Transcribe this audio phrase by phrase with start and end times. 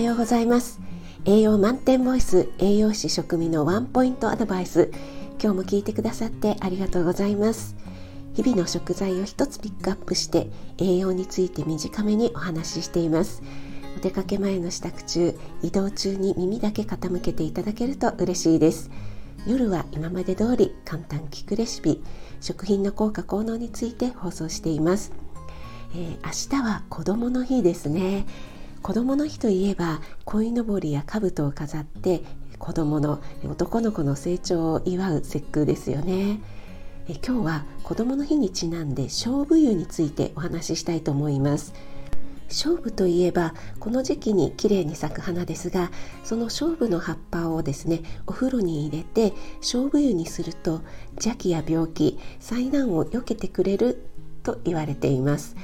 [0.00, 0.80] ようございます。
[1.24, 4.90] 栄養満点ボイス栄養士食味のワンポイントアドバイス。
[5.42, 7.76] 今日も聞いてくださってありがとうございます。
[8.34, 13.42] 日々の食材を一つピックアップして栄養について短めにお話ししています。
[13.96, 18.90] お出かけ前の支度中移動中に耳だけ傾けていただけると嬉しいです。
[19.46, 22.02] 夜は今まで通り簡単聞くレシピ
[22.40, 25.12] 食品の効果効能について放送しています、
[25.94, 28.26] えー、明日は子供の日ですね。
[28.88, 32.22] 子供の日といえば鯉のぼりや兜を飾って
[32.58, 36.40] 子供の男の子の成長を祝う節句ですよね。
[37.06, 41.74] え今日は子供の日にちなんで勝負湯についてお話ししたいと思います。
[42.48, 45.90] 勝負といえばこの時期に綺麗に咲く花ですが
[46.24, 50.80] その勝負の葉っぱをですねお風呂に入れて勝負湯にすると
[51.16, 54.02] 邪気や病気災難を避けてくれる
[54.42, 55.56] と言われています。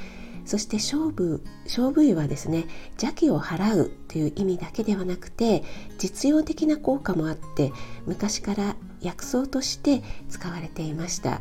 [0.45, 5.63] そして勝負勝負湯はですね邪気を払うという意味だけではなくて
[5.99, 7.73] 実用的な効果もあって
[8.07, 11.41] 昔から薬草として使われていました。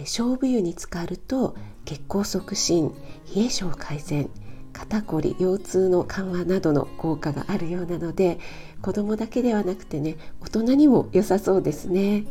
[0.00, 2.92] 勝負湯に浸かると血行促進
[3.34, 4.30] 冷え性改善
[4.72, 8.38] 肩こり腰痛の緩和などの効果があるようなので
[8.80, 12.26] 子供だけではなくてね大人にも良さそうですね、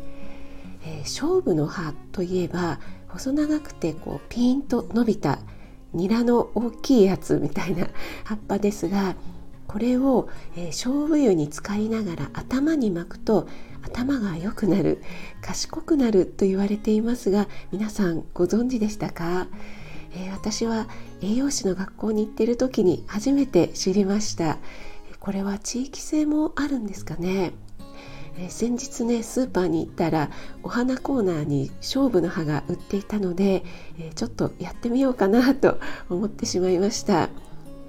[0.85, 2.79] えー、勝負の葉といえば
[3.09, 5.39] 細長くてこうピーンと伸びた
[5.97, 7.87] ニラの大きいやつみたいな
[8.23, 9.15] 葉っぱですが
[9.67, 13.47] これを、えー、勝負湯に使いながら頭に巻くと
[13.81, 15.01] 頭が良くなる
[15.41, 19.47] 賢くなると言われていますが皆さんご存知でしたか、
[20.13, 20.87] えー、私は
[21.21, 24.57] 栄養士の学校に行ってる時に初めて知りました。
[25.19, 27.51] これは地域性もあるんですかね？
[28.39, 30.29] え先日ねスーパーに行ったら
[30.63, 33.63] お花コーナーに勝負の葉が売っていたので、
[33.99, 35.79] えちょっとやってみようかなと
[36.09, 37.29] 思ってしまいました、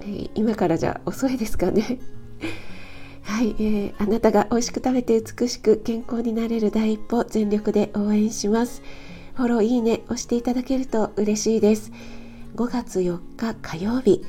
[0.01, 1.99] え今からじゃ遅いですかね。
[3.21, 8.81] はい、えー、あなたが美味しく食べて美しく健康になれる第一歩全力で応援します。
[9.35, 11.91] フォローいいね押していただけると嬉しいです。
[12.55, 14.25] 5月4日火曜日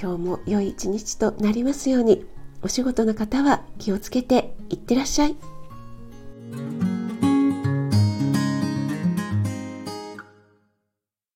[0.00, 2.26] 今日も良い一日となりますように。
[2.64, 5.51] お仕事の方は気をつけていってらっしゃい。